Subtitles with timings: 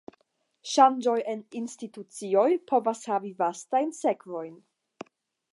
[0.75, 4.59] Ŝanĝoj en institucioj povas havi vastajn sekvojn.